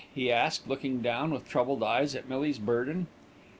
he 0.15 0.31
asked, 0.31 0.67
looking 0.67 0.99
down 0.99 1.29
with 1.29 1.47
troubled 1.47 1.83
eyes 1.83 2.15
at 2.15 2.27
Millie's 2.27 2.57
burden. 2.57 3.05